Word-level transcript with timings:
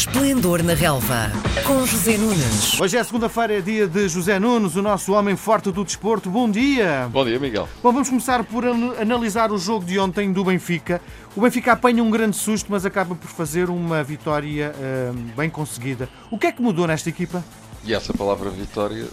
Esplendor 0.00 0.62
na 0.62 0.72
Relva, 0.72 1.30
com 1.66 1.84
José 1.84 2.16
Nunes. 2.16 2.80
Hoje 2.80 2.96
é 2.96 3.04
segunda-feira, 3.04 3.58
é 3.58 3.60
dia 3.60 3.86
de 3.86 4.08
José 4.08 4.38
Nunes, 4.38 4.74
o 4.74 4.80
nosso 4.80 5.12
homem 5.12 5.36
forte 5.36 5.70
do 5.70 5.84
desporto. 5.84 6.30
Bom 6.30 6.50
dia! 6.50 7.06
Bom 7.12 7.22
dia, 7.22 7.38
Miguel. 7.38 7.68
Bom, 7.82 7.92
vamos 7.92 8.08
começar 8.08 8.42
por 8.44 8.64
an- 8.64 8.94
analisar 8.98 9.52
o 9.52 9.58
jogo 9.58 9.84
de 9.84 9.98
ontem 9.98 10.32
do 10.32 10.42
Benfica. 10.42 11.02
O 11.36 11.42
Benfica 11.42 11.72
apanha 11.72 12.02
um 12.02 12.08
grande 12.10 12.34
susto, 12.34 12.68
mas 12.72 12.86
acaba 12.86 13.14
por 13.14 13.28
fazer 13.28 13.68
uma 13.68 14.02
vitória 14.02 14.74
hum, 15.14 15.26
bem 15.36 15.50
conseguida. 15.50 16.08
O 16.30 16.38
que 16.38 16.46
é 16.46 16.52
que 16.52 16.62
mudou 16.62 16.86
nesta 16.86 17.10
equipa? 17.10 17.44
E 17.84 17.92
essa 17.92 18.14
palavra 18.14 18.48
vitória 18.48 19.06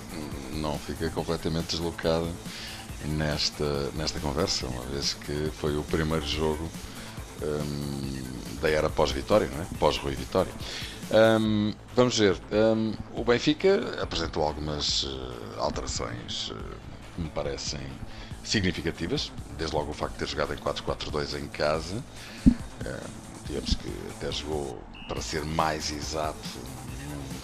não 0.53 0.79
fica 0.79 1.09
completamente 1.09 1.71
deslocada 1.71 2.27
nesta, 3.05 3.89
nesta 3.93 4.21
conversa, 4.21 4.65
uma 4.67 4.83
vez 4.83 5.13
que 5.15 5.51
foi 5.59 5.75
o 5.75 5.83
primeiro 5.83 6.25
jogo 6.25 6.63
hum, 7.41 8.23
da 8.61 8.69
era 8.69 8.89
pós-vitória, 8.89 9.47
não 9.47 9.61
é? 9.61 9.65
Pós-Rui 9.79 10.15
Vitória. 10.15 10.51
Hum, 11.11 11.73
vamos 11.95 12.17
ver, 12.17 12.37
hum, 12.51 12.93
o 13.15 13.23
Benfica 13.23 14.01
apresentou 14.01 14.43
algumas 14.43 15.05
eh, 15.05 15.59
alterações 15.59 16.51
eh, 16.51 16.75
que 17.15 17.21
me 17.21 17.29
parecem 17.29 17.79
significativas, 18.43 19.31
desde 19.57 19.75
logo 19.75 19.91
o 19.91 19.93
facto 19.93 20.13
de 20.13 20.19
ter 20.19 20.27
jogado 20.27 20.53
em 20.53 20.57
4-4-2 20.57 21.39
em 21.39 21.47
casa, 21.47 22.03
eh, 22.85 22.99
digamos 23.45 23.73
que 23.75 23.89
até 24.17 24.31
jogou 24.31 24.81
para 25.07 25.21
ser 25.21 25.45
mais 25.45 25.91
exato 25.91 26.37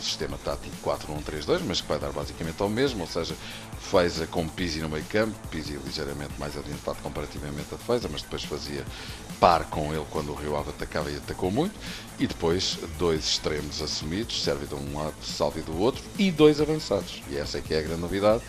sistema 0.03 0.37
tático 0.43 0.75
4-1-3-2, 0.83 1.61
mas 1.65 1.81
que 1.81 1.87
vai 1.87 1.99
dar 1.99 2.11
basicamente 2.11 2.61
ao 2.61 2.69
mesmo, 2.69 3.01
ou 3.01 3.07
seja, 3.07 3.35
Feza 3.79 4.25
com 4.27 4.47
Pizzi 4.47 4.79
no 4.79 4.89
meio 4.89 5.03
campo, 5.05 5.35
Pizzi 5.49 5.79
ligeiramente 5.85 6.33
mais 6.39 6.57
adiantado 6.57 6.97
comparativamente 7.01 7.73
a 7.73 7.77
Feza, 7.77 8.09
mas 8.11 8.21
depois 8.21 8.43
fazia 8.43 8.85
par 9.39 9.65
com 9.65 9.93
ele 9.93 10.05
quando 10.09 10.31
o 10.31 10.35
Rio 10.35 10.55
Ave 10.55 10.69
atacava 10.69 11.11
e 11.11 11.17
atacou 11.17 11.51
muito, 11.51 11.73
e 12.19 12.27
depois 12.27 12.77
dois 12.97 13.25
extremos 13.25 13.81
assumidos, 13.81 14.43
serve 14.43 14.65
de 14.65 14.75
um 14.75 14.97
lado, 14.97 15.15
Salvi 15.21 15.61
do 15.61 15.77
outro, 15.79 16.03
e 16.17 16.31
dois 16.31 16.61
avançados, 16.61 17.21
e 17.29 17.37
essa 17.37 17.57
é 17.57 17.61
que 17.61 17.73
é 17.73 17.79
a 17.79 17.81
grande 17.81 18.01
novidade, 18.01 18.41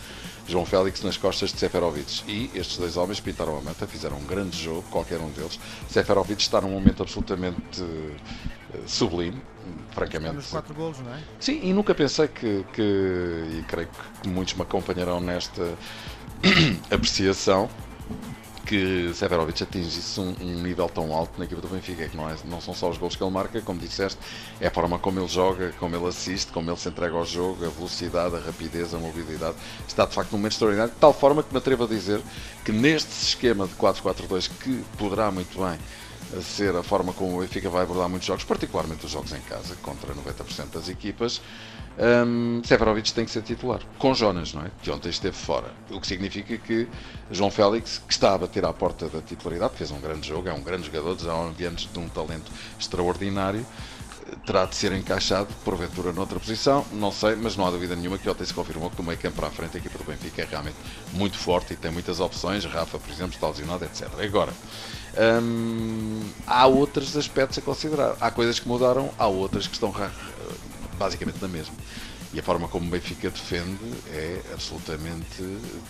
João 0.47 0.65
Félix 0.65 1.01
nas 1.01 1.17
costas 1.17 1.51
de 1.51 1.59
Seferovic. 1.59 2.23
E 2.27 2.51
estes 2.53 2.77
dois 2.77 2.97
homens 2.97 3.19
pintaram 3.19 3.57
a 3.57 3.61
manta, 3.61 3.87
fizeram 3.87 4.17
um 4.17 4.25
grande 4.25 4.61
jogo, 4.61 4.83
qualquer 4.91 5.19
um 5.19 5.29
deles. 5.31 5.59
Seferovic 5.89 6.41
está 6.41 6.61
num 6.61 6.69
momento 6.69 7.01
absolutamente 7.01 7.81
eh, 7.81 8.77
sublime, 8.85 9.41
francamente. 9.91 10.35
Nos 10.35 10.47
quatro 10.47 10.73
golos, 10.73 10.99
não 10.99 11.13
é? 11.13 11.19
Sim, 11.39 11.59
e 11.63 11.73
nunca 11.73 11.93
pensei 11.95 12.27
que, 12.27 12.65
que 12.73 12.81
e 12.81 13.63
creio 13.67 13.89
que 14.21 14.27
muitos 14.27 14.53
me 14.53 14.61
acompanharão 14.61 15.19
nesta 15.19 15.73
apreciação, 16.91 17.69
que 18.65 19.11
Severovic 19.13 19.61
atingisse 19.61 20.19
um, 20.19 20.35
um 20.41 20.61
nível 20.61 20.89
tão 20.89 21.13
alto 21.13 21.37
na 21.37 21.45
equipa 21.45 21.61
do 21.61 21.67
Benfica, 21.67 22.07
que 22.09 22.17
não, 22.17 22.29
é, 22.29 22.35
não 22.45 22.59
são 22.59 22.73
só 22.73 22.89
os 22.89 22.97
gols 22.97 23.15
que 23.15 23.23
ele 23.23 23.31
marca, 23.31 23.61
como 23.61 23.79
disseste, 23.79 24.19
é 24.59 24.67
a 24.67 24.71
forma 24.71 24.97
como 24.97 25.19
ele 25.19 25.27
joga, 25.27 25.71
como 25.79 25.95
ele 25.95 26.07
assiste, 26.07 26.51
como 26.51 26.69
ele 26.69 26.77
se 26.77 26.89
entrega 26.89 27.15
ao 27.15 27.25
jogo, 27.25 27.65
a 27.65 27.69
velocidade, 27.69 28.35
a 28.35 28.39
rapidez, 28.39 28.93
a 28.93 28.97
mobilidade. 28.97 29.55
Está 29.87 30.05
de 30.05 30.13
facto 30.13 30.31
num 30.31 30.39
momento 30.39 30.53
extraordinário, 30.53 30.93
de 30.93 30.99
tal 30.99 31.13
forma 31.13 31.43
que 31.43 31.51
me 31.51 31.59
atrevo 31.59 31.83
a 31.83 31.87
dizer 31.87 32.21
que 32.63 32.71
neste 32.71 33.11
esquema 33.11 33.67
de 33.67 33.75
4-4-2, 33.75 34.49
que 34.59 34.83
poderá 34.97 35.31
muito 35.31 35.57
bem 35.63 35.77
ser 36.41 36.75
a 36.75 36.83
forma 36.83 37.13
como 37.13 37.37
o 37.37 37.41
Benfica 37.41 37.69
vai 37.69 37.83
abordar 37.83 38.09
muitos 38.09 38.27
jogos, 38.27 38.43
particularmente 38.43 39.05
os 39.05 39.11
jogos 39.11 39.31
em 39.33 39.41
casa, 39.41 39.75
contra 39.81 40.13
90% 40.13 40.71
das 40.73 40.89
equipas, 40.89 41.41
um, 41.97 42.61
Severovic 42.63 43.13
tem 43.13 43.23
que 43.23 43.31
ser 43.31 43.41
titular, 43.41 43.79
com 43.97 44.13
Jonas, 44.13 44.53
não 44.53 44.63
é? 44.63 44.71
Que 44.81 44.91
ontem 44.91 45.09
esteve 45.09 45.35
fora. 45.35 45.71
O 45.89 46.01
que 46.01 46.07
significa 46.07 46.57
que 46.57 46.87
João 47.31 47.49
Félix, 47.49 48.01
que 48.05 48.11
está 48.11 48.33
a 48.33 48.37
bater 48.37 48.65
à 48.65 48.73
porta 48.73 49.07
da 49.07 49.21
titularidade, 49.21 49.75
fez 49.75 49.91
um 49.91 49.99
grande 50.01 50.27
jogo, 50.27 50.49
é 50.49 50.53
um 50.53 50.61
grande 50.61 50.87
jogador, 50.87 51.15
19 51.15 51.63
anos 51.63 51.89
de 51.91 51.99
um 51.99 52.09
talento 52.09 52.51
extraordinário, 52.77 53.65
terá 54.45 54.65
de 54.65 54.75
ser 54.75 54.91
encaixado, 54.93 55.47
porventura, 55.63 56.11
noutra 56.11 56.39
posição, 56.39 56.85
não 56.91 57.11
sei, 57.11 57.35
mas 57.35 57.55
não 57.55 57.65
há 57.65 57.71
dúvida 57.71 57.95
nenhuma 57.95 58.17
que 58.17 58.29
ontem 58.29 58.45
se 58.45 58.53
confirmou 58.53 58.89
que 58.89 58.95
do 58.95 59.03
meio 59.03 59.17
campo 59.17 59.35
para 59.37 59.47
a 59.47 59.51
frente 59.51 59.77
a 59.77 59.79
equipa 59.79 59.97
do 59.97 60.03
Benfica 60.03 60.41
é 60.41 60.45
realmente 60.45 60.75
muito 61.13 61.37
forte 61.37 61.73
e 61.73 61.75
tem 61.75 61.91
muitas 61.91 62.19
opções, 62.19 62.65
Rafa, 62.65 62.99
por 62.99 63.11
exemplo, 63.11 63.33
está 63.33 63.47
lesionado, 63.47 63.85
etc. 63.85 64.07
Agora, 64.19 64.53
hum, 65.41 66.21
há 66.45 66.65
outros 66.67 67.15
aspectos 67.15 67.57
a 67.57 67.61
considerar. 67.61 68.15
Há 68.19 68.31
coisas 68.31 68.59
que 68.59 68.67
mudaram, 68.67 69.11
há 69.17 69.27
outras 69.27 69.67
que 69.67 69.73
estão 69.73 69.93
basicamente 70.97 71.41
na 71.41 71.47
mesma. 71.47 71.73
E 72.33 72.39
a 72.39 72.43
forma 72.43 72.67
como 72.67 72.85
o 72.85 72.89
Benfica 72.89 73.29
defende 73.29 73.79
é 74.09 74.41
absolutamente 74.51 75.41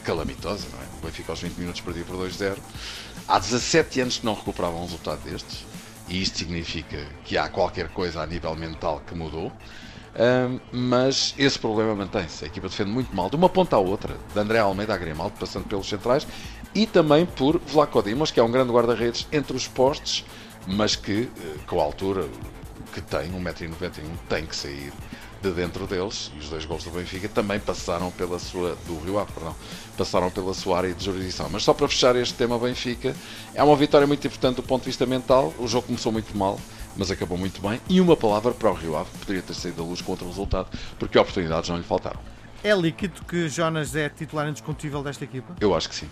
calamitosa, 0.04 0.68
não 0.72 0.80
é? 0.80 0.84
O 1.02 1.06
Benfica 1.06 1.32
aos 1.32 1.42
20 1.42 1.58
minutos 1.58 1.82
perdia 1.82 2.04
por 2.04 2.18
2-0. 2.18 2.56
Há 3.28 3.40
17 3.40 4.02
anos 4.02 4.18
que 4.20 4.26
não 4.26 4.36
recuperava 4.36 4.76
um 4.76 4.84
resultado 4.84 5.24
destes. 5.24 5.66
E 6.08 6.22
isto 6.22 6.38
significa 6.38 6.98
que 7.24 7.38
há 7.38 7.50
qualquer 7.50 7.90
coisa 7.90 8.22
a 8.22 8.26
nível 8.26 8.56
mental 8.56 9.02
que 9.06 9.16
mudou. 9.16 9.52
Ahm, 10.18 10.60
mas 10.72 11.36
esse 11.38 11.60
problema 11.60 11.94
mantém-se. 11.94 12.46
A 12.46 12.48
equipa 12.48 12.70
defende 12.70 12.92
muito 12.92 13.14
mal, 13.14 13.30
de 13.30 13.36
uma 13.36 13.50
ponta 13.50 13.76
à 13.76 13.80
outra, 13.80 14.16
de 14.34 14.40
André 14.40 14.60
Almeida 14.60 14.94
a 14.94 14.98
Grimaldo, 14.98 15.36
passando 15.38 15.66
pelos 15.66 15.90
centrais, 15.90 16.26
e 16.74 16.86
também 16.86 17.26
por 17.26 17.60
Vlaco 17.60 18.02
Dimos, 18.02 18.32
que 18.32 18.40
é 18.40 18.44
um 18.44 18.52
grande 18.52 18.72
guarda-redes 18.72 19.28
entre 19.32 19.56
os 19.56 19.68
postes, 19.68 20.26
mas 20.68 20.96
que, 20.96 21.30
eh, 21.38 21.56
com 21.68 21.82
a 21.82 21.84
altura 21.84 22.28
que 22.94 23.02
tem, 23.02 23.30
1,91m, 23.32 24.18
tem 24.30 24.46
que 24.46 24.56
sair 24.56 24.94
de 25.50 25.56
dentro 25.56 25.86
deles. 25.86 26.32
E 26.36 26.40
os 26.40 26.50
dois 26.50 26.66
gols 26.66 26.84
do 26.84 26.92
Benfica 26.92 27.30
também 27.30 27.60
passaram 27.60 28.12
pela 28.12 28.40
sua, 28.40 28.78
do 28.88 29.00
Rio 29.00 29.20
Ave, 29.20 29.32
perdão, 29.32 29.56
passaram 29.98 30.30
pela 30.32 30.54
sua 30.54 30.78
área 30.78 30.94
de 30.94 31.04
jurisdição. 31.04 31.48
Mas 31.52 31.64
só 31.64 31.74
para 31.74 31.88
fechar 31.88 32.16
este 32.16 32.34
tema 32.34 32.58
Benfica, 32.58 33.16
é 33.54 33.64
uma 33.64 33.76
vitória 33.76 34.08
muito 34.08 34.26
importante 34.26 34.58
do 34.58 34.64
ponto 34.64 34.82
de 34.82 34.88
vista 34.88 35.06
mental. 35.06 35.54
O 35.60 35.68
jogo 35.68 35.88
começou 35.88 36.12
muito 36.12 36.36
mal, 36.36 36.60
mas 36.96 37.12
acabou 37.12 37.38
muito 37.38 37.62
bem. 37.62 37.80
E 37.90 38.02
uma 38.02 38.18
palavra 38.18 38.52
para 38.52 38.70
o 38.70 38.74
Rio 38.74 38.96
Ave, 38.96 39.10
que 39.12 39.18
poderia 39.20 39.42
ter 39.42 39.54
saído 39.54 39.78
da 39.78 39.84
luz 39.84 40.02
com 40.02 40.12
outro 40.12 40.28
resultado, 40.28 40.68
porque 40.98 41.18
oportunidades 41.18 41.70
não 41.70 41.78
lhe 41.78 41.84
faltaram. 41.84 42.20
É 42.64 42.74
líquido 42.74 43.22
que 43.26 43.48
Jonas 43.48 43.96
é 43.96 44.10
titular 44.10 44.48
indiscutível 44.50 45.04
desta 45.04 45.24
equipa? 45.24 45.56
Eu 45.62 45.76
acho 45.76 45.88
que 45.88 45.96
sim. 45.96 46.10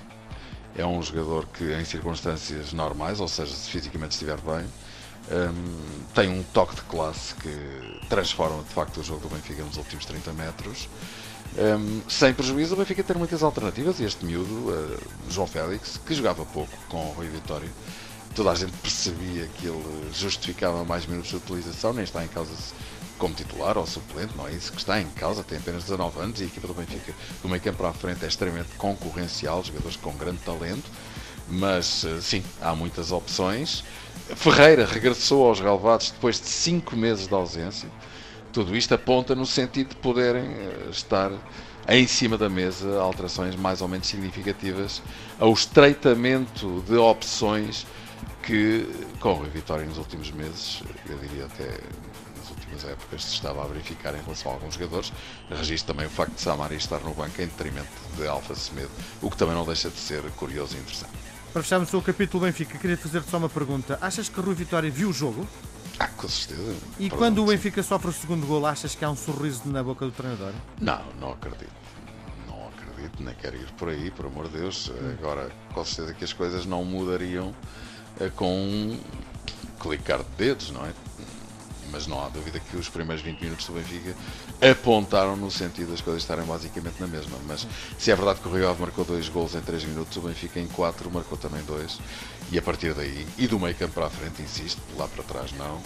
É 0.75 0.85
um 0.85 1.01
jogador 1.01 1.47
que, 1.47 1.63
em 1.73 1.85
circunstâncias 1.85 2.73
normais, 2.73 3.19
ou 3.19 3.27
seja, 3.27 3.53
se 3.53 3.69
fisicamente 3.69 4.11
estiver 4.11 4.37
bem, 4.41 4.65
hum, 5.31 6.03
tem 6.13 6.29
um 6.29 6.43
toque 6.43 6.75
de 6.75 6.81
classe 6.81 7.33
que 7.35 7.99
transforma 8.09 8.63
de 8.63 8.69
facto 8.69 8.99
o 8.99 9.03
jogo 9.03 9.21
do 9.21 9.29
Benfica 9.29 9.63
nos 9.63 9.77
últimos 9.77 10.05
30 10.05 10.33
metros. 10.33 10.87
Hum, 11.57 12.01
sem 12.09 12.33
prejuízo, 12.33 12.73
o 12.73 12.77
Benfica 12.77 13.03
ter 13.03 13.17
muitas 13.17 13.43
alternativas. 13.43 13.99
E 13.99 14.05
este 14.05 14.25
miúdo, 14.25 14.73
eh, 14.73 14.97
João 15.29 15.47
Félix, 15.47 15.99
que 16.05 16.13
jogava 16.13 16.45
pouco 16.45 16.75
com 16.89 17.09
o 17.09 17.11
Rui 17.11 17.27
Vitória, 17.27 17.69
toda 18.35 18.51
a 18.51 18.55
gente 18.55 18.73
percebia 18.73 19.47
que 19.57 19.67
ele 19.67 20.11
justificava 20.13 20.83
mais 20.83 21.05
minutos 21.05 21.29
de 21.29 21.37
utilização, 21.37 21.93
nem 21.93 22.03
está 22.03 22.23
em 22.23 22.27
causa 22.27 22.51
como 23.17 23.35
titular 23.35 23.77
ou 23.77 23.85
suplente, 23.85 24.35
não 24.35 24.47
é 24.47 24.51
isso 24.51 24.71
que 24.71 24.79
está 24.79 24.99
em 24.99 25.07
causa, 25.09 25.43
tem 25.43 25.57
apenas 25.57 25.83
19 25.83 26.19
anos 26.19 26.39
e 26.41 26.43
a 26.43 26.45
equipa 26.47 26.67
do 26.67 26.73
Benfica 26.73 27.13
do 27.41 27.47
meio 27.47 27.61
campo 27.61 27.77
para 27.77 27.89
a 27.89 27.93
frente 27.93 28.25
é 28.25 28.27
extremamente 28.27 28.69
concorrencial, 28.75 29.63
jogadores 29.63 29.95
com 29.97 30.11
grande 30.13 30.39
talento, 30.39 30.89
mas 31.47 32.03
eh, 32.03 32.19
sim, 32.21 32.43
há 32.61 32.75
muitas 32.75 33.11
opções. 33.11 33.83
Ferreira 34.35 34.85
regressou 34.85 35.47
aos 35.47 35.59
relevados 35.59 36.11
depois 36.11 36.39
de 36.39 36.47
5 36.47 36.95
meses 36.95 37.27
de 37.27 37.33
ausência. 37.33 37.89
Tudo 38.51 38.75
isto 38.75 38.93
aponta 38.93 39.35
no 39.35 39.45
sentido 39.45 39.89
de 39.89 39.95
poderem 39.95 40.45
eh, 40.45 40.87
estar 40.91 41.31
em 41.87 42.07
cima 42.07 42.37
da 42.37 42.49
mesa 42.49 43.01
alterações 43.01 43.55
mais 43.55 43.81
ou 43.81 43.87
menos 43.87 44.07
significativas 44.07 45.01
ao 45.39 45.51
estreitamento 45.51 46.83
de 46.87 46.95
opções 46.95 47.85
que, 48.43 48.87
com 49.19 49.33
Rui 49.33 49.49
Vitória 49.49 49.85
nos 49.85 49.97
últimos 49.97 50.31
meses, 50.31 50.83
eu 51.09 51.17
diria 51.17 51.45
até 51.45 51.65
nas 52.37 52.49
últimas 52.49 52.85
épocas, 52.85 53.23
se 53.23 53.33
estava 53.33 53.63
a 53.63 53.67
verificar 53.67 54.13
em 54.15 54.21
relação 54.21 54.51
a 54.51 54.55
alguns 54.55 54.75
jogadores. 54.75 55.11
Registro 55.49 55.93
também 55.93 56.07
o 56.07 56.09
facto 56.09 56.33
de 56.33 56.41
Samari 56.41 56.75
estar 56.75 56.99
no 56.99 57.13
banco 57.13 57.41
em 57.41 57.47
detrimento 57.47 57.87
de 58.17 58.27
Alfa 58.27 58.55
Semedo, 58.55 58.91
o 59.21 59.29
que 59.29 59.37
também 59.37 59.55
não 59.55 59.65
deixa 59.65 59.89
de 59.89 59.97
ser 59.97 60.21
curioso 60.31 60.75
e 60.75 60.79
interessante. 60.79 61.22
Para 61.53 61.61
fecharmos 61.61 61.93
o 61.93 62.01
capítulo 62.01 62.45
Benfica, 62.45 62.79
queria 62.79 62.97
fazer-te 62.97 63.29
só 63.29 63.37
uma 63.37 63.47
pergunta. 63.47 63.99
Achas 64.01 64.27
que 64.27 64.41
Rui 64.41 64.55
Vitória 64.55 64.89
viu 64.89 65.09
o 65.09 65.13
jogo? 65.13 65.47
Ah, 65.99 66.07
com 66.07 66.27
certeza. 66.27 66.75
E 66.97 67.03
Perdão, 67.03 67.17
quando 67.19 67.43
o. 67.43 67.45
Benfica 67.45 67.83
sofre 67.83 68.09
o 68.09 68.11
segundo 68.11 68.47
gol, 68.47 68.65
achas 68.65 68.95
que 68.95 69.05
há 69.05 69.09
um 69.11 69.15
sorriso 69.15 69.61
na 69.67 69.83
boca 69.83 70.03
do 70.03 70.11
treinador? 70.11 70.51
Não, 70.81 70.99
não 71.21 71.33
acredito. 71.33 71.69
Não 72.47 72.69
acredito, 72.69 73.21
nem 73.21 73.35
quero 73.35 73.55
ir 73.55 73.69
por 73.77 73.89
aí, 73.89 74.09
por 74.09 74.25
amor 74.25 74.49
de 74.49 74.57
Deus. 74.57 74.91
Agora, 75.19 75.51
com 75.71 75.85
certeza 75.85 76.15
que 76.15 76.23
as 76.23 76.33
coisas 76.33 76.65
não 76.65 76.83
mudariam 76.83 77.53
eh, 78.19 78.31
com 78.35 78.51
um 78.51 78.99
clicar 79.79 80.23
de 80.23 80.29
dedos, 80.35 80.71
não 80.71 80.83
é? 80.83 80.91
Mas 81.93 82.07
não 82.07 82.25
há 82.25 82.27
dúvida 82.27 82.59
que 82.59 82.75
os 82.75 82.89
primeiros 82.89 83.23
20 83.23 83.39
minutos 83.39 83.67
do 83.67 83.73
Benfica 83.73 84.15
apontaram 84.59 85.37
no 85.37 85.51
sentido 85.51 85.91
das 85.91 86.01
coisas 86.01 86.23
estarem 86.23 86.43
basicamente 86.43 86.99
na 86.99 87.07
mesma. 87.07 87.37
Mas 87.47 87.67
se 87.99 88.11
é 88.11 88.15
verdade 88.15 88.39
que 88.41 88.47
o 88.47 88.51
Rio 88.51 88.67
Ave 88.67 88.81
marcou 88.81 89.05
dois 89.05 89.29
gols 89.29 89.53
em 89.53 89.61
3 89.61 89.85
minutos, 89.85 90.17
o 90.17 90.21
Benfica 90.21 90.59
em 90.59 90.67
4 90.67 91.09
marcou 91.11 91.37
também 91.37 91.61
dois. 91.63 91.99
E 92.51 92.57
a 92.57 92.61
partir 92.61 92.93
daí, 92.93 93.27
e 93.37 93.47
do 93.47 93.59
meio 93.59 93.75
campo 93.75 93.93
para 93.93 94.07
a 94.07 94.09
frente, 94.09 94.41
insisto, 94.41 94.81
lá 94.97 95.07
para 95.07 95.23
trás 95.23 95.51
não, 95.53 95.81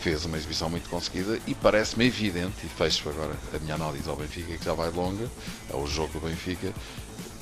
fez 0.00 0.24
uma 0.24 0.36
exibição 0.36 0.68
muito 0.68 0.88
conseguida 0.88 1.40
e 1.46 1.54
parece-me 1.54 2.06
evidente, 2.06 2.64
e 2.64 2.68
fecho 2.68 3.08
agora 3.08 3.34
a 3.54 3.58
minha 3.58 3.74
análise 3.74 4.08
ao 4.08 4.14
Benfica, 4.14 4.56
que 4.56 4.64
já 4.64 4.74
vai 4.74 4.90
longa, 4.90 5.28
ao 5.72 5.86
jogo 5.86 6.20
do 6.20 6.26
Benfica, 6.26 6.72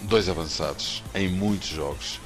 dois 0.03 0.29
avançados 0.29 1.03
em 1.15 1.29
muitos 1.29 1.69
jogos 1.69 2.21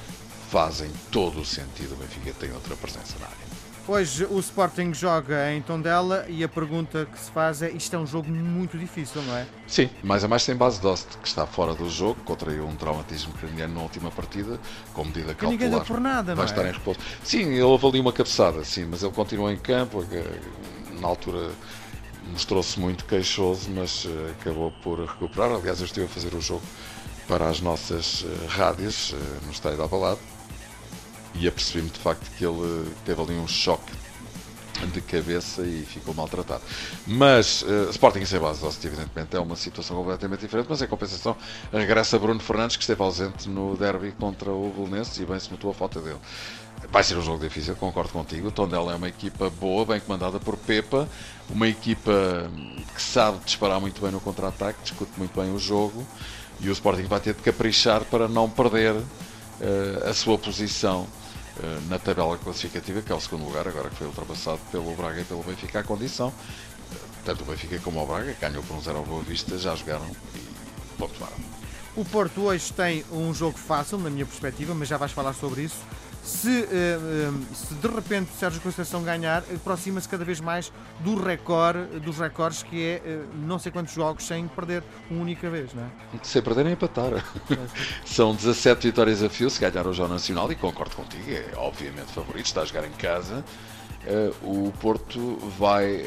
fazem 0.49 0.91
todo 1.11 1.41
o 1.41 1.45
sentido. 1.45 1.93
O 1.93 1.97
Benfica 1.97 2.33
tem 2.39 2.51
outra 2.51 2.75
presença 2.75 3.17
na 3.19 3.25
área. 3.25 3.58
Hoje 3.87 4.25
o 4.25 4.39
Sporting 4.39 4.93
joga 4.93 5.51
em 5.51 5.61
Tondela 5.63 6.23
e 6.29 6.43
a 6.43 6.47
pergunta 6.47 7.07
que 7.11 7.19
se 7.19 7.31
faz 7.31 7.63
é: 7.63 7.71
isto 7.71 7.95
é 7.95 7.99
um 7.99 8.05
jogo 8.05 8.29
muito 8.29 8.77
difícil, 8.77 9.21
não 9.23 9.35
é? 9.35 9.47
Sim, 9.65 9.89
mais 10.03 10.23
a 10.23 10.27
mais 10.27 10.43
sem 10.43 10.55
base 10.55 10.79
Dost, 10.79 11.17
que 11.17 11.27
está 11.27 11.47
fora 11.47 11.73
do 11.73 11.89
jogo, 11.89 12.21
contraiu 12.23 12.67
um 12.67 12.75
traumatismo 12.75 13.33
craniano 13.33 13.73
na 13.73 13.81
última 13.81 14.11
partida, 14.11 14.59
com 14.93 15.03
medida 15.05 15.33
Que 15.33 15.47
ninguém 15.47 15.69
deu 15.71 15.81
por 15.81 15.99
nada, 15.99 16.35
não 16.35 16.35
Vai 16.37 16.45
é? 16.45 16.49
estar 16.49 16.67
em 16.67 16.71
repouso. 16.71 16.99
Sim, 17.23 17.45
ele 17.53 17.61
houve 17.63 17.87
ali 17.87 17.99
uma 17.99 18.13
cabeçada, 18.13 18.63
sim, 18.63 18.85
mas 18.85 19.01
ele 19.01 19.11
continuou 19.11 19.49
em 19.51 19.57
campo. 19.57 20.05
eh, 20.11 20.39
Na 20.99 21.07
altura 21.07 21.49
mostrou-se 22.31 22.79
muito 22.79 23.05
queixoso, 23.05 23.71
mas 23.71 24.05
eh, 24.07 24.31
acabou 24.39 24.71
por 24.83 24.99
recuperar. 24.99 25.49
Aliás, 25.51 25.79
eu 25.79 25.85
estive 25.85 26.05
a 26.05 26.09
fazer 26.09 26.35
o 26.35 26.41
jogo 26.41 26.61
para 27.27 27.49
as 27.49 27.59
nossas 27.59 28.23
eh, 28.23 28.45
rádios 28.49 29.15
no 29.47 29.51
estádio 29.51 29.79
da 29.79 29.87
Balado 29.87 30.19
e 31.39 31.47
apercebi-me 31.47 31.89
de 31.89 31.99
facto 31.99 32.29
que 32.37 32.45
ele 32.45 32.85
teve 33.05 33.21
ali 33.21 33.33
um 33.33 33.47
choque 33.47 33.91
de 34.87 35.01
cabeça 35.01 35.61
e 35.63 35.83
ficou 35.85 36.13
maltratado. 36.13 36.61
Mas 37.05 37.61
uh, 37.63 37.89
Sporting 37.89 38.25
sem 38.25 38.39
base, 38.39 38.65
evidentemente, 38.85 39.35
é 39.35 39.39
uma 39.39 39.55
situação 39.55 39.97
completamente 39.97 40.41
diferente, 40.41 40.67
mas 40.69 40.81
em 40.81 40.87
compensação 40.87 41.35
regressa 41.71 42.17
Bruno 42.17 42.39
Fernandes, 42.39 42.77
que 42.77 42.83
esteve 42.83 43.01
ausente 43.01 43.49
no 43.49 43.75
derby 43.75 44.11
contra 44.11 44.51
o 44.51 44.73
Belenenses 44.75 45.17
e 45.19 45.25
bem 45.25 45.39
se 45.39 45.51
notou 45.51 45.71
a 45.71 45.73
falta 45.73 45.99
dele. 45.99 46.19
Vai 46.89 47.03
ser 47.03 47.17
um 47.17 47.21
jogo 47.21 47.43
difícil, 47.43 47.75
concordo 47.75 48.11
contigo. 48.13 48.47
O 48.47 48.51
Tondela 48.51 48.93
é 48.93 48.95
uma 48.95 49.09
equipa 49.09 49.49
boa, 49.49 49.85
bem 49.85 49.99
comandada 49.99 50.39
por 50.39 50.55
Pepa, 50.55 51.09
uma 51.49 51.67
equipa 51.67 52.11
hum, 52.49 52.77
que 52.95 53.01
sabe 53.01 53.37
disparar 53.43 53.81
muito 53.81 54.01
bem 54.01 54.11
no 54.11 54.21
contra-ataque, 54.21 54.79
discute 54.83 55.11
muito 55.17 55.37
bem 55.37 55.53
o 55.53 55.59
jogo 55.59 56.05
e 56.61 56.69
o 56.69 56.71
Sporting 56.71 57.03
vai 57.03 57.19
ter 57.19 57.33
de 57.33 57.41
caprichar 57.41 58.03
para 58.05 58.27
não 58.27 58.49
perder 58.49 58.95
eh, 59.61 60.09
a 60.09 60.13
sua 60.13 60.37
posição 60.37 61.07
na 61.87 61.99
tabela 61.99 62.37
classificativa, 62.37 63.01
que 63.01 63.11
é 63.11 63.15
o 63.15 63.19
segundo 63.19 63.45
lugar, 63.45 63.67
agora 63.67 63.89
que 63.89 63.95
foi 63.95 64.07
ultrapassado 64.07 64.59
pelo 64.71 64.95
Braga 64.95 65.21
e 65.21 65.23
pelo 65.23 65.43
Benfica. 65.43 65.79
A 65.79 65.83
condição, 65.83 66.33
eh, 66.91 66.95
tanto 67.25 67.43
o 67.43 67.45
Benfica 67.45 67.79
como 67.79 68.01
o 68.01 68.05
Braga, 68.05 68.35
ganhou 68.39 68.63
por 68.63 68.75
um 68.75 68.81
0 68.81 68.97
ao 68.97 69.05
Boa 69.05 69.23
Vista, 69.23 69.57
já 69.57 69.75
jogaram 69.75 70.09
e 70.35 70.97
pontuaram. 70.97 71.37
O 71.95 72.05
Porto 72.05 72.41
hoje 72.41 72.71
tem 72.71 73.03
um 73.11 73.33
jogo 73.33 73.57
fácil, 73.57 73.97
na 73.97 74.09
minha 74.09 74.25
perspectiva, 74.25 74.73
mas 74.73 74.87
já 74.87 74.97
vais 74.97 75.11
falar 75.11 75.33
sobre 75.33 75.63
isso. 75.63 75.79
Se, 76.23 76.63
eh, 76.63 76.67
eh, 76.71 77.31
se 77.53 77.73
de 77.73 77.87
repente 77.87 78.31
Sérgio 78.37 78.61
Conceição 78.61 79.03
ganhar, 79.03 79.43
aproxima-se 79.55 80.07
cada 80.07 80.23
vez 80.23 80.39
mais 80.39 80.71
do 80.99 81.15
recorde, 81.15 81.99
dos 81.99 82.17
recordes 82.17 82.61
que 82.63 82.83
é 82.83 83.01
eh, 83.03 83.23
não 83.45 83.57
sei 83.57 83.71
quantos 83.71 83.93
jogos 83.93 84.25
sem 84.25 84.47
perder 84.47 84.83
uma 85.09 85.21
única 85.21 85.49
vez, 85.49 85.73
não 85.73 85.83
é? 85.83 85.87
Sem 86.21 86.41
perder 86.41 86.65
nem 86.65 86.73
empatar. 86.73 87.23
São 88.05 88.35
17 88.35 88.87
vitórias 88.87 89.23
a 89.23 89.29
fio, 89.29 89.49
se 89.49 89.59
ganhar 89.59 89.87
hoje 89.87 90.01
ao 90.01 90.07
Nacional, 90.07 90.51
e 90.51 90.55
concordo 90.55 90.95
contigo, 90.95 91.31
é 91.31 91.51
obviamente 91.55 92.11
favorito, 92.11 92.45
está 92.45 92.61
a 92.61 92.65
jogar 92.65 92.85
em 92.85 92.91
casa. 92.91 93.43
O 94.41 94.71
Porto 94.79 95.37
vai 95.57 96.01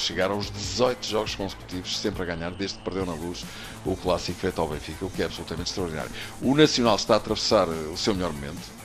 chegar 0.00 0.30
aos 0.30 0.50
18 0.50 1.06
jogos 1.06 1.34
consecutivos, 1.34 1.98
sempre 1.98 2.22
a 2.22 2.26
ganhar, 2.26 2.50
desde 2.50 2.78
que 2.78 2.84
perdeu 2.84 3.06
na 3.06 3.14
luz 3.14 3.44
o 3.84 3.96
clássico 3.96 4.38
feito 4.38 4.60
ao 4.60 4.68
Benfica, 4.68 5.04
o 5.04 5.10
que 5.10 5.22
é 5.22 5.26
absolutamente 5.26 5.68
extraordinário. 5.70 6.10
O 6.42 6.54
Nacional 6.54 6.96
está 6.96 7.14
a 7.14 7.16
atravessar 7.16 7.68
eh, 7.68 7.90
o 7.92 7.96
seu 7.96 8.14
melhor 8.14 8.32
momento. 8.32 8.84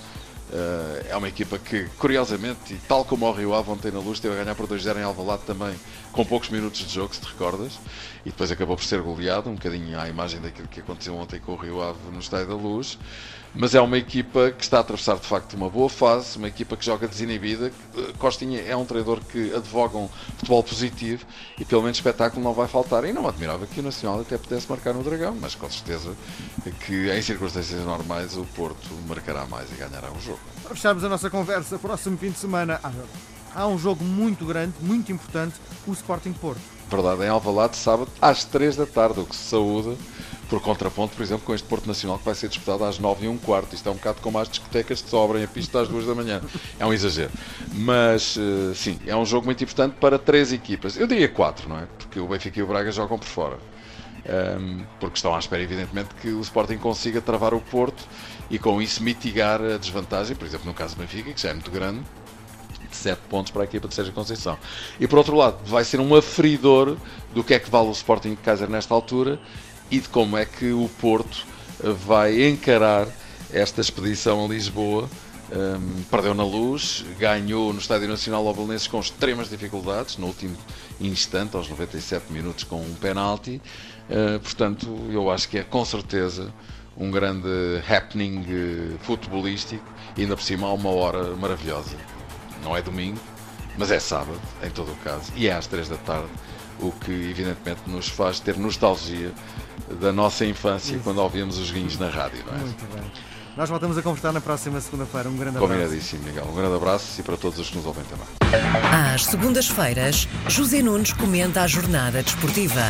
Eh, 0.51 1.07
é 1.09 1.15
uma 1.15 1.27
equipa 1.27 1.59
que, 1.59 1.85
curiosamente, 1.97 2.73
e 2.73 2.77
tal 2.87 3.05
como 3.05 3.25
o 3.25 3.31
Rio 3.31 3.53
Ave 3.53 3.69
ontem 3.69 3.91
na 3.91 3.99
luz, 3.99 4.17
esteve 4.17 4.35
a 4.35 4.43
ganhar 4.43 4.55
por 4.55 4.67
2-0 4.67 4.97
em 4.97 5.03
Alvalade 5.03 5.43
também, 5.45 5.75
com 6.11 6.25
poucos 6.25 6.49
minutos 6.49 6.81
de 6.81 6.93
jogo, 6.93 7.13
se 7.13 7.21
te 7.21 7.27
recordas, 7.27 7.79
e 8.25 8.29
depois 8.29 8.51
acabou 8.51 8.75
por 8.75 8.83
ser 8.83 9.01
goleado, 9.01 9.49
um 9.49 9.55
bocadinho 9.55 9.99
à 9.99 10.09
imagem 10.09 10.41
daquilo 10.41 10.67
que 10.67 10.79
aconteceu 10.79 11.15
ontem 11.15 11.39
com 11.39 11.53
o 11.53 11.55
Rio 11.55 11.81
Ave 11.81 11.99
no 12.11 12.19
Estádio 12.19 12.47
da 12.47 12.55
Luz. 12.55 12.97
Mas 13.53 13.73
é 13.73 13.81
uma 13.81 13.97
equipa 13.97 14.51
que 14.51 14.63
está 14.63 14.77
a 14.77 14.81
atravessar 14.81 15.17
de 15.17 15.25
facto 15.25 15.53
uma 15.55 15.69
boa 15.69 15.89
fase, 15.89 16.37
uma 16.37 16.47
equipa 16.47 16.77
que 16.77 16.85
joga 16.85 17.07
desinibida. 17.07 17.71
Eh, 17.97 18.13
Costinha 18.19 18.61
é 18.61 18.75
um 18.75 18.85
treinador 18.85 19.21
que 19.21 19.53
advoga 19.55 19.97
um 19.97 20.07
futebol 20.37 20.63
positivo 20.63 21.25
e 21.57 21.65
pelo 21.65 21.81
menos 21.81 21.97
espetáculo 21.97 22.43
não 22.43 22.53
vai 22.53 22.67
faltar. 22.67 23.05
E 23.05 23.11
não 23.11 23.27
admirava 23.27 23.65
que 23.65 23.79
o 23.79 23.83
Nacional 23.83 24.21
até 24.21 24.37
pudesse 24.37 24.69
marcar 24.69 24.93
no 24.93 25.03
Dragão, 25.03 25.35
mas 25.41 25.55
com 25.55 25.69
certeza 25.69 26.15
que 26.85 27.09
em 27.09 27.21
circunstâncias 27.23 27.83
normais 27.83 28.37
o 28.37 28.45
Porto 28.55 28.87
marcará 29.07 29.47
mais 29.47 29.71
e 29.71 29.75
ganhará 29.75 30.11
o 30.11 30.21
jogo. 30.21 30.39
Para 30.61 30.75
fecharmos 30.75 31.03
a 31.03 31.09
nossa 31.09 31.29
conversa, 31.29 31.79
próximo 31.79 32.19
fim 32.19 32.29
de 32.29 32.37
semana 32.37 32.79
há, 32.83 32.91
há 33.55 33.67
um 33.67 33.77
jogo 33.77 34.03
muito 34.03 34.45
grande, 34.45 34.73
muito 34.81 35.11
importante, 35.11 35.55
o 35.87 35.91
Sporting 35.91 36.33
Porto. 36.33 36.61
Verdade, 36.89 37.23
em 37.23 37.29
Alvalade, 37.29 37.77
sábado, 37.77 38.09
às 38.21 38.43
3 38.45 38.75
da 38.75 38.85
tarde, 38.85 39.19
o 39.19 39.25
que 39.25 39.35
se 39.35 39.49
saúda 39.49 39.95
por 40.49 40.59
contraponto, 40.59 41.15
por 41.15 41.21
exemplo, 41.21 41.45
com 41.45 41.53
este 41.53 41.67
Porto 41.67 41.85
Nacional 41.85 42.17
que 42.17 42.25
vai 42.25 42.33
ser 42.33 42.49
disputado 42.49 42.83
às 42.83 42.97
9 42.97 43.25
e 43.25 43.29
um 43.29 43.37
quarto. 43.37 43.75
Isto 43.75 43.87
é 43.87 43.91
um 43.91 43.95
bocado 43.95 44.19
como 44.19 44.39
as 44.39 44.49
discotecas 44.49 44.99
que 44.99 45.09
sobrem 45.09 45.43
a 45.43 45.47
pista 45.47 45.79
às 45.81 45.87
2 45.87 46.07
da 46.07 46.15
manhã. 46.15 46.41
É 46.79 46.85
um 46.85 46.91
exagero. 46.91 47.31
Mas, 47.75 48.35
eh, 48.35 48.73
sim, 48.73 48.99
é 49.05 49.15
um 49.15 49.25
jogo 49.25 49.45
muito 49.45 49.63
importante 49.63 49.95
para 49.99 50.17
três 50.17 50.51
equipas. 50.51 50.97
Eu 50.97 51.05
diria 51.05 51.29
quatro, 51.29 51.69
não 51.69 51.77
é? 51.77 51.87
Porque 51.99 52.19
o 52.19 52.27
Benfica 52.27 52.59
e 52.59 52.63
o 52.63 52.67
Braga 52.67 52.91
jogam 52.91 53.19
por 53.19 53.27
fora. 53.27 53.59
Ahm, 54.27 54.83
porque 54.99 55.17
estão 55.17 55.35
à 55.35 55.39
espera, 55.39 55.61
evidentemente, 55.61 56.09
que 56.15 56.29
o 56.29 56.41
Sporting 56.41 56.77
consiga 56.77 57.21
travar 57.21 57.53
o 57.53 57.61
Porto 57.61 58.03
e 58.49 58.57
com 58.57 58.81
isso 58.81 59.03
mitigar 59.03 59.61
a 59.61 59.77
desvantagem, 59.77 60.35
por 60.35 60.45
exemplo, 60.45 60.65
no 60.65 60.73
caso 60.73 60.95
do 60.95 60.99
Benfica, 60.99 61.31
que 61.31 61.39
já 61.39 61.49
é 61.49 61.53
muito 61.53 61.69
grande, 61.69 61.99
de 61.99 62.18
7 62.95 63.19
pontos 63.29 63.51
para 63.51 63.63
a 63.63 63.65
equipa 63.65 63.87
de 63.87 63.95
Sérgio 63.95 64.13
Conceição. 64.13 64.57
E 64.99 65.07
por 65.07 65.17
outro 65.17 65.35
lado, 65.35 65.57
vai 65.65 65.83
ser 65.83 65.99
um 65.99 66.15
aferidor 66.15 66.97
do 67.33 67.43
que 67.43 67.53
é 67.53 67.59
que 67.59 67.69
vale 67.69 67.87
o 67.87 67.91
Sporting 67.91 68.31
de 68.31 68.37
Kaiser 68.37 68.69
nesta 68.69 68.93
altura 68.93 69.39
e 69.91 69.99
de 69.99 70.09
como 70.09 70.37
é 70.37 70.45
que 70.45 70.71
o 70.71 70.89
Porto 70.99 71.45
vai 71.81 72.47
encarar 72.47 73.07
esta 73.51 73.81
expedição 73.81 74.43
a 74.43 74.47
Lisboa. 74.47 75.09
Um, 75.51 76.03
perdeu 76.03 76.35
na 76.35 76.43
luz, 76.43 77.03
ganhou 77.17 77.73
no 77.73 77.79
Estádio 77.79 78.07
Nacional 78.07 78.47
ao 78.47 78.53
Belenenses 78.53 78.85
com 78.85 78.99
extremas 78.99 79.49
dificuldades, 79.49 80.15
no 80.17 80.27
último 80.27 80.55
instante, 81.01 81.55
aos 81.55 81.67
97 81.67 82.31
minutos, 82.31 82.63
com 82.63 82.79
um 82.79 82.93
penalti. 82.93 83.59
Uh, 84.09 84.39
portanto, 84.39 84.87
eu 85.09 85.31
acho 85.31 85.49
que 85.49 85.57
é 85.57 85.63
com 85.63 85.83
certeza 85.83 86.53
um 86.95 87.09
grande 87.09 87.47
happening 87.89 88.45
eh, 88.49 88.97
futebolístico 89.03 89.85
ainda 90.17 90.35
por 90.35 90.43
cima 90.43 90.67
há 90.67 90.73
uma 90.73 90.89
hora 90.89 91.35
maravilhosa. 91.35 91.95
Não 92.63 92.75
é 92.75 92.81
domingo, 92.81 93.19
mas 93.77 93.91
é 93.91 93.99
sábado, 93.99 94.39
em 94.63 94.69
todo 94.69 94.91
o 94.91 94.95
caso, 94.97 95.31
e 95.35 95.47
é 95.47 95.53
às 95.53 95.67
3 95.67 95.89
da 95.89 95.97
tarde, 95.97 96.29
o 96.79 96.91
que 96.91 97.11
evidentemente 97.11 97.81
nos 97.87 98.07
faz 98.07 98.39
ter 98.39 98.57
nostalgia 98.57 99.31
da 99.99 100.11
nossa 100.11 100.45
infância 100.45 100.95
Isso. 100.95 101.03
quando 101.03 101.19
ouvíamos 101.19 101.57
os 101.57 101.71
guinhos 101.71 101.97
na 101.97 102.09
rádio, 102.09 102.43
não 102.45 102.53
é? 102.53 102.57
Muito 102.57 102.95
bem. 102.95 103.03
Nós 103.57 103.69
voltamos 103.69 103.97
a 103.97 104.01
conversar 104.01 104.31
na 104.31 104.39
próxima 104.39 104.79
segunda-feira. 104.79 105.27
Um 105.27 105.35
grande 105.35 105.57
abraço. 105.57 105.73
Combinadíssimo, 105.73 106.23
Miguel. 106.23 106.45
Um 106.45 106.55
grande 106.55 106.75
abraço 106.75 107.19
e 107.19 107.23
para 107.23 107.35
todos 107.35 107.59
os 107.59 107.69
que 107.69 107.75
nos 107.75 107.85
ouvem 107.85 108.05
também. 108.05 108.25
Às 109.13 109.25
segundas-feiras, 109.25 110.29
José 110.47 110.81
Nunes 110.81 111.11
comenta 111.11 111.63
a 111.63 111.67
jornada 111.67 112.23
desportiva. 112.23 112.83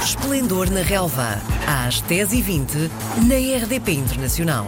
Esplendor 0.00 0.70
na 0.70 0.82
relva, 0.82 1.40
às 1.66 2.00
10h20, 2.02 2.90
na 3.26 3.64
RDP 3.64 3.92
Internacional. 3.92 4.66